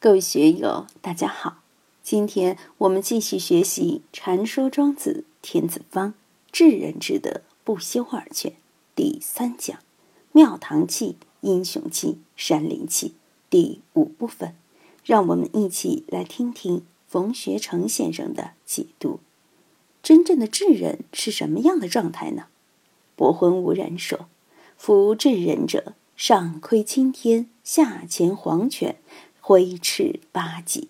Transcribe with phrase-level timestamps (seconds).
[0.00, 1.56] 各位学友，大家好！
[2.04, 6.10] 今天我们继续学习《禅说庄子·天子方》
[6.52, 8.52] 治人之德，不修二全
[8.94, 9.80] 第三讲
[10.30, 13.14] “庙堂气、英雄气、山林气”
[13.50, 14.54] 第五部分。
[15.04, 19.18] 让我们一起来听听冯学成先生的解读。
[20.00, 22.44] 真正的智人是什么样的状态呢？
[23.16, 24.28] 伯昏无人说
[24.78, 28.94] ：“夫智人者，上窥青天，下潜黄泉。”
[29.48, 30.88] 挥斥八极，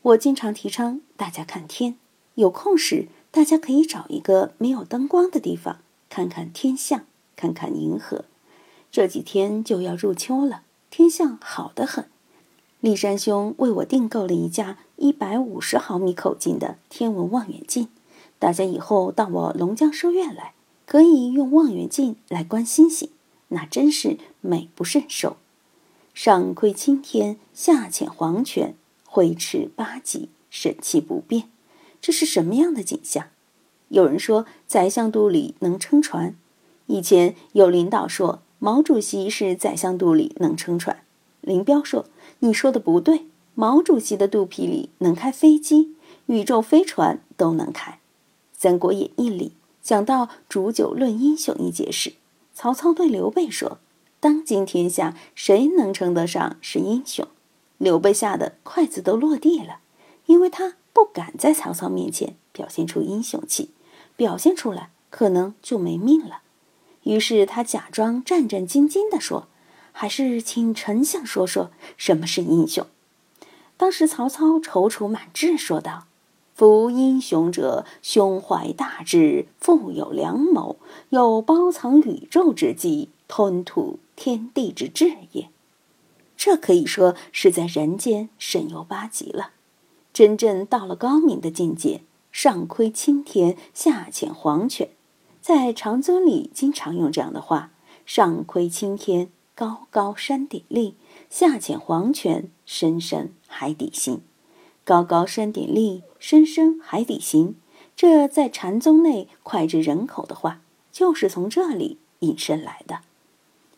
[0.00, 1.96] 我经常提倡大家看天。
[2.36, 7.04] 有空时，大家可以找一个没有灯光的地方，看看天象，
[7.36, 8.24] 看看银河。
[8.90, 12.06] 这几天就要入秋了，天象好得很。
[12.80, 17.88] 立山兄为我订购了一架一百五十毫米口径的天文望远镜，
[18.38, 20.54] 大家以后到我龙江书院来，
[20.86, 23.10] 可以用望远镜来观星星，
[23.48, 25.36] 那真是美不胜收。
[26.24, 31.50] 上窥青天，下潜黄泉，挥斥八极，神气不变。
[32.00, 33.26] 这是什么样的景象？
[33.88, 36.36] 有人说宰相肚里能撑船。
[36.86, 41.02] 以前有领导说毛主席是宰相肚里能撑船。
[41.40, 42.06] 林彪说
[42.38, 47.98] ：“你说的不对，毛主席的肚皮里能开飞机，宇宙飞船都能开。”
[48.62, 52.12] 《三国演义》里讲到煮酒论英雄一节时，
[52.54, 53.78] 曹操对刘备说。
[54.22, 57.26] 当今天下，谁能称得上是英雄？
[57.78, 59.80] 刘备吓得筷子都落地了，
[60.26, 63.70] 因为他不敢在曹操面前表现出英雄气，
[64.14, 66.42] 表现出来可能就没命了。
[67.02, 69.48] 于是他假装战战兢兢地说
[69.90, 72.86] ：“还是请丞相说说什么是英雄。”
[73.76, 76.06] 当时曹操踌躇满志，说道
[76.62, 80.76] ：“夫英雄者，胸怀大志，富有良谋，
[81.08, 85.48] 有包藏宇宙之机，吞吐。”天地之志也，
[86.36, 89.50] 这可以说是在人间神游八极了。
[90.12, 94.90] 真正到了高明的境界，上窥青天，下潜黄泉。
[95.40, 97.72] 在长尊里经常用这样的话：
[98.06, 100.94] 上窥青天，高高山顶立；
[101.28, 104.20] 下潜黄泉，深深海底心。
[104.84, 107.54] 高高山顶立，深深海底行。
[107.94, 110.60] 这在禅宗内脍炙人口的话，
[110.90, 113.00] 就是从这里引申来的。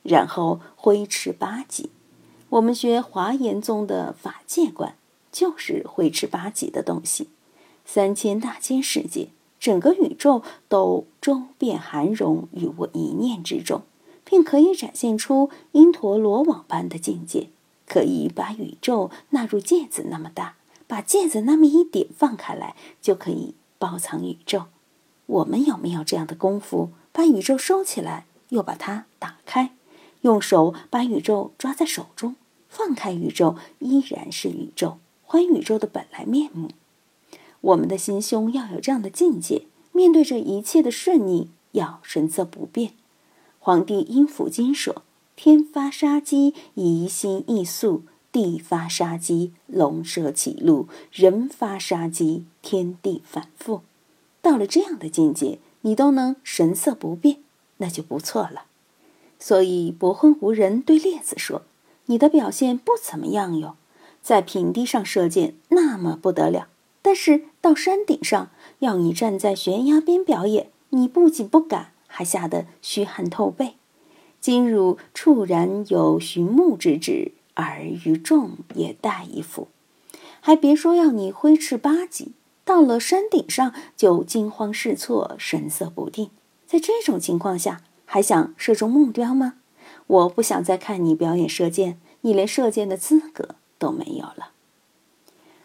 [0.03, 1.91] 然后挥斥八极，
[2.50, 4.94] 我们学华严宗的法界观，
[5.32, 7.28] 就是挥斥八极的东西。
[7.84, 9.28] 三千大千世界，
[9.59, 13.82] 整个宇宙都周遍含容于我一念之中，
[14.25, 17.48] 并可以展现出因陀罗网般的境界，
[17.87, 20.54] 可以把宇宙纳入芥子那么大，
[20.87, 24.65] 把戒子那么一点放开来，就可以包藏宇宙。
[25.27, 29.73] 我们有没有这样的功夫，把宇宙收起来，又把它打开？
[30.21, 32.37] 用手把宇宙抓在手中，
[32.69, 36.71] 放开宇宙，依然是宇宙，还宇宙的本来面目。
[37.61, 42.93] 我们的心胸要有这样的境界，面对着一切的顺逆，要神色不变。
[43.59, 45.03] 黄帝阴符经说
[45.37, 48.03] ：“天发杀机，疑心易速；
[48.34, 53.83] 地发杀机，龙蛇起路；人发杀机，天地反复。”
[54.43, 57.37] 到了这样的境界，你都能神色不变，
[57.77, 58.65] 那就不错了。
[59.39, 61.62] 所以伯昏无人对列子说
[62.06, 63.77] ：“你的表现不怎么样哟，
[64.21, 66.67] 在平地上射箭那么不得了，
[67.03, 68.50] 但是到山顶上
[68.81, 73.75] 要你站在悬崖边表演，你不仅不敢，还吓得虚汗透背。
[74.41, 79.69] 今汝猝然有寻木之志，而于众也带一副，
[80.41, 82.32] 还别说要你挥斥八极，
[82.65, 86.31] 到了山顶上就惊慌失措，神色不定。
[86.66, 89.54] 在这种情况下。”还想射中目标吗？
[90.06, 94.50] 我不想再看你表演射箭，你连射箭的资格都没有了。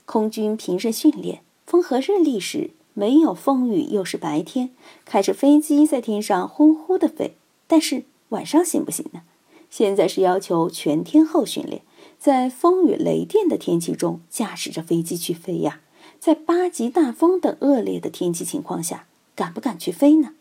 [0.05, 4.71] 空军平日训练，风和日丽时，没有风雨又是白天，
[5.05, 7.35] 开着飞机在天上呼呼的飞。
[7.67, 9.21] 但是晚上行不行呢？
[9.69, 11.81] 现在是要求全天候训练，
[12.17, 15.81] 在风雨雷电的天气中驾驶着飞机去飞呀。
[16.19, 20.33] 在八级大风等恶劣的天气情况下，敢不敢去飞呢？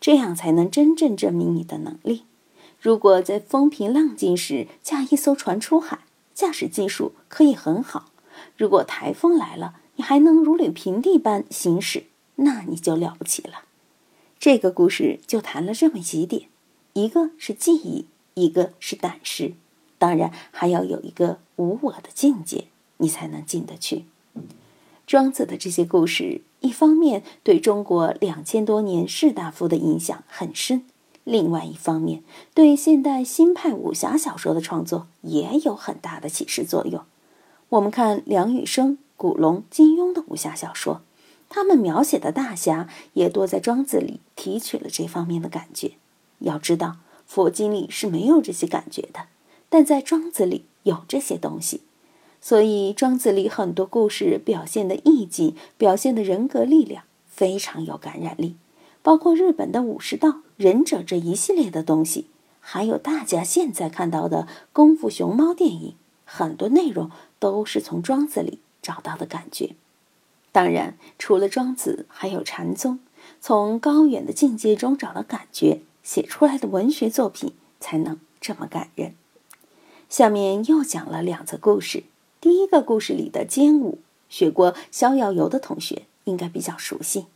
[0.00, 2.22] 这样才能真正证明你的能力。
[2.80, 5.98] 如果在风平浪静时驾一艘船出海，
[6.32, 8.12] 驾驶技术可以很好；
[8.56, 12.04] 如果台风来了，你还能如履平地般行驶，
[12.36, 13.64] 那你就了不起了。
[14.38, 16.44] 这个故事就谈了这么几点：
[16.92, 18.06] 一个是记忆，
[18.40, 19.54] 一个是胆识，
[19.98, 22.66] 当然还要有一个无我的境界，
[22.98, 24.04] 你才能进得去。
[25.06, 26.42] 庄子的这些故事。
[26.60, 30.84] 一方面对中国两千多年士大夫的影响很深，
[31.22, 37.04] 另外一方面对现代新派武侠小说的创作也有很大的启示作用。
[37.68, 41.02] 我们看梁羽生、古龙、金庸的武侠小说，
[41.48, 45.92] 他们描写的大侠也多在庄子里提取了这方面的感觉。
[46.40, 46.96] 要知道，
[47.28, 49.26] 佛经里是没有这些感觉的，
[49.68, 51.82] 但在庄子里有这些东西。
[52.40, 58.56] 所以，庄子里很多故事表现的意境、表现的人格力量非常有感染力，
[59.02, 62.26] 包括日本的武士道、忍者这一系列的东西，
[62.60, 65.94] 还有大家现在看到的功夫熊猫电影，
[66.24, 69.74] 很多内容都是从庄子里找到的感觉。
[70.50, 73.00] 当然，除了庄子，还有禅宗，
[73.40, 79.12] 从高远的境界中找到感觉，写出来的文学作品才能这么感人。
[80.08, 82.04] 下面又讲了两则故事。
[82.40, 83.98] 第一个故事里的奸武，
[84.30, 87.26] 学过《逍遥游》的同学应该比较熟悉。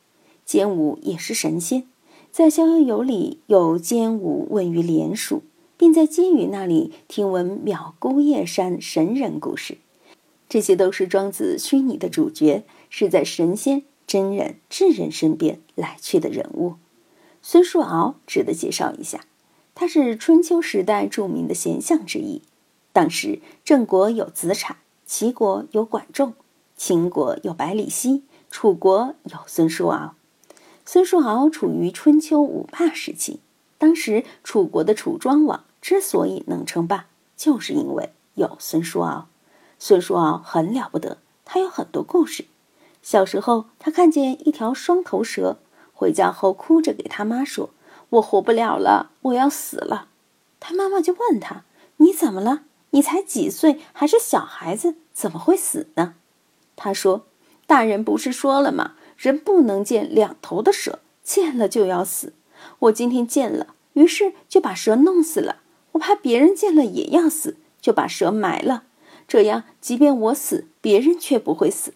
[0.47, 1.87] 奸武也是神仙，
[2.31, 5.43] 在《逍遥游》里有奸武问于莲树，
[5.77, 9.77] 并在金羽那里听闻藐孤叶山神人故事。
[10.49, 16.77] 这些都是庄子虚拟的主角，是在神仙、真人、智人身边来去的人物。
[17.43, 19.25] 孙叔敖值得介绍一下，
[19.75, 22.43] 他是春秋时代著名的贤相之一。
[22.93, 24.77] 当时郑国有子产。
[25.05, 26.33] 齐国有管仲，
[26.75, 30.15] 秦国有百里奚，楚国有孙叔敖。
[30.87, 33.41] 孙叔敖处于春秋五霸时期，
[33.77, 39.29] 当时楚国的楚庄王之所以能称霸，就是因为有孙叔敖。
[39.79, 42.47] 孙叔敖很了不得，他有很多故事。
[43.03, 45.59] 小时候，他看见一条双头蛇，
[46.03, 47.71] 回家后哭着给他妈说
[48.11, 50.09] ：“我活不了了，我要死了。”
[50.59, 51.63] 他妈妈就问他
[51.99, 52.63] ：“你怎么了？
[52.91, 56.15] 你才几岁，还是小孩子。”怎么会死呢？
[56.75, 57.27] 他说
[57.69, 58.95] ：“大人不是说了吗？
[59.17, 62.33] 人不能见两头的蛇，见了就要死。
[62.81, 65.59] 我今天见了，于是就把蛇弄死了。
[65.93, 68.83] 我怕别人见了也要死，就把蛇埋了。
[69.29, 71.95] 这样，即便我死，别人却不会死。”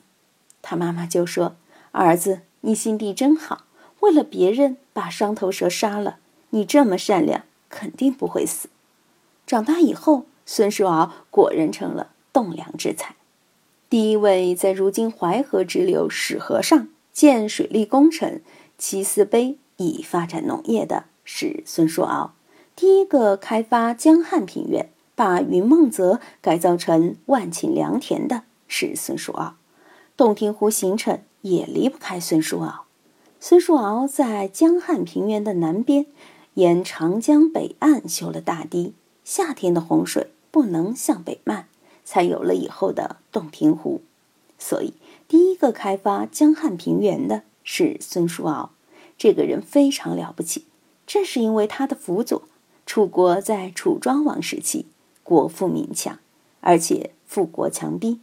[0.62, 1.56] 他妈妈就说
[1.90, 3.65] ：“儿子，你心地真好，
[4.00, 6.18] 为了别人把双头蛇杀了。
[6.50, 8.68] 你这么善良，肯定不会死。”
[9.46, 12.10] 长大以后，孙叔敖果然成了。
[12.32, 13.14] 栋梁之才，
[13.88, 18.42] 第一位在如今淮河支流史河上建水利工程、
[18.76, 22.34] 七思碑以发展农业的是孙叔敖。
[22.74, 29.54] 第一个开发江汉平原，把云梦泽改造成万顷良田的是孙叔敖。
[30.14, 32.85] 洞庭湖形成也离不开孙叔敖。
[33.48, 36.06] 孙叔敖在江汉平原的南边，
[36.54, 41.68] 沿长江北岸修了大堤，夏天的洪水不能向北漫。
[42.04, 44.00] 才有了以后的洞庭湖，
[44.58, 44.94] 所以
[45.28, 48.72] 第一个开发江汉平原的是孙叔敖。
[49.16, 50.64] 这个人非常了不起，
[51.06, 52.42] 正是因为他的辅佐，
[52.84, 54.86] 楚国在楚庄王时期
[55.22, 56.18] 国富民强，
[56.60, 58.20] 而且富国强兵。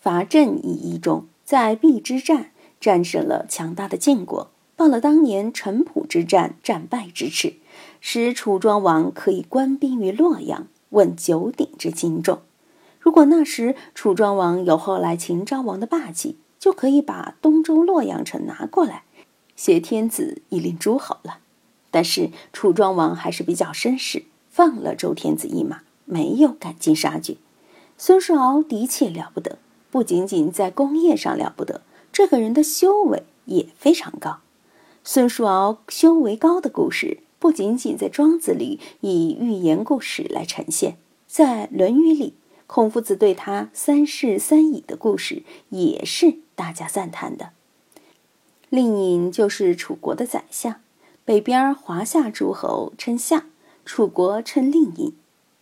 [0.00, 7.54] 伐郑以一中，在邲之战战胜了强大的晋国，报了当年城濮之战战败之耻，
[8.00, 12.40] 使楚庄王可以官兵于洛阳，问九鼎之轻重。
[13.00, 19.04] 如果那时楚庄王有后来秦昭王的霸气，就可以把东周洛阳城拿过来，
[19.56, 21.38] 挟天子以令诸侯了。
[21.90, 27.36] 但是楚庄王还是比较绅士，放了周天子一马，没有赶尽杀绝。
[27.96, 29.58] 孙叔敖的确了不得，
[29.90, 31.80] 不仅仅在工业上了不得，
[32.18, 34.38] 这个人的修为也非常高。
[35.04, 40.96] 孙叔敖修为高的故事，不仅仅在庄子里以寓言故事来呈现，
[41.28, 42.34] 在论语里。
[42.66, 47.50] 孔夫子对他三世三以的故事也是大家赞叹的。
[48.68, 50.80] 令尹就是楚国的宰相，
[51.24, 53.46] 北边华夏诸侯称夏，
[53.84, 55.12] 楚国称令尹。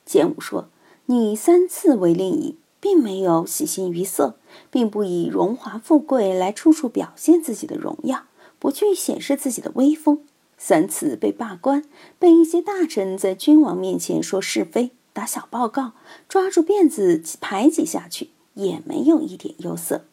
[0.06, 0.70] 简武说
[1.04, 4.36] ：“你三次为令尹，并没有喜形于色，
[4.70, 8.26] 并不以荣华富贵来处处表现自己的荣耀，
[8.60, 10.20] 不去显示自己的威风。
[10.56, 11.82] 三次被罢官，
[12.20, 15.94] 被一些大臣在君王面前说是非。”打小报告，
[16.28, 20.04] 抓住辫子排挤下去，也没有一点忧色。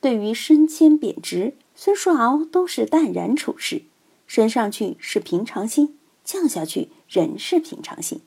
[0.00, 3.82] 对于升迁贬职，孙叔敖都是淡然处事，
[4.28, 8.20] 升上去是平常心，降下去仍是平常心。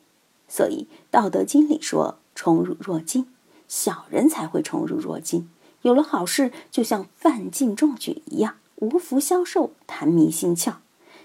[0.50, 3.26] 所以《道德经》里说：“宠辱若惊，
[3.70, 5.48] 小人才会宠辱若惊。
[5.84, 10.74] 有了好事，就像范进中举一样，无福消受，谈迷心窍。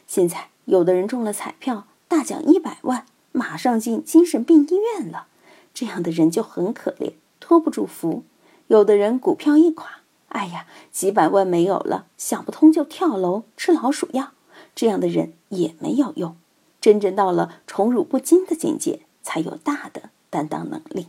[0.06, 5.26] 现在有的人中了彩票，大奖一百万。”马上进精神病医院了，
[5.74, 8.22] 这样的人就很可怜，托不住福。
[8.68, 14.30] 有的人股票一垮，哎呀，几百万没有了，想不通就跳楼吃老鼠药，
[14.76, 16.36] 这样的人也没有用。
[16.80, 21.08] 真正到了宠辱不惊的境界，才有大的担当能力。